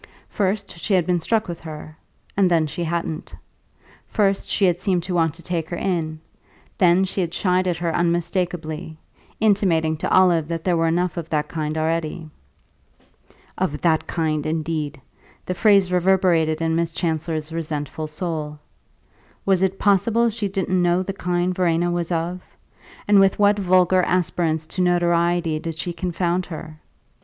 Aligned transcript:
First 0.29 0.79
she 0.79 0.95
had 0.95 1.05
been 1.05 1.19
struck 1.19 1.47
with 1.47 1.59
her, 1.59 1.95
and 2.35 2.49
then 2.49 2.65
she 2.65 2.85
hadn't; 2.85 3.35
first 4.07 4.49
she 4.49 4.65
had 4.65 4.79
seemed 4.79 5.03
to 5.03 5.13
want 5.13 5.35
to 5.35 5.43
take 5.43 5.69
her 5.69 5.77
in, 5.77 6.19
then 6.79 7.03
she 7.05 7.21
had 7.21 7.35
shied 7.35 7.67
at 7.67 7.77
her 7.77 7.93
unmistakably 7.95 8.97
intimating 9.39 9.95
to 9.97 10.09
Olive 10.09 10.47
that 10.47 10.63
there 10.63 10.75
were 10.75 10.87
enough 10.87 11.17
of 11.17 11.29
that 11.29 11.47
kind 11.47 11.77
already. 11.77 12.27
Of 13.59 13.81
"that 13.81 14.07
kind" 14.07 14.47
indeed! 14.47 14.99
the 15.45 15.53
phrase 15.53 15.91
reverberated 15.91 16.61
in 16.61 16.75
Miss 16.75 16.93
Chancellor's 16.93 17.53
resentful 17.53 18.07
soul. 18.07 18.57
Was 19.45 19.61
it 19.61 19.77
possible 19.77 20.31
she 20.31 20.47
didn't 20.49 20.81
know 20.81 21.03
the 21.03 21.13
kind 21.13 21.53
Verena 21.53 21.91
was 21.91 22.11
of, 22.11 22.41
and 23.07 23.19
with 23.19 23.37
what 23.37 23.59
vulgar 23.59 24.01
aspirants 24.01 24.65
to 24.65 24.81
notoriety 24.81 25.59
did 25.59 25.77
she 25.77 25.93
confound 25.93 26.47
her? 26.47 26.79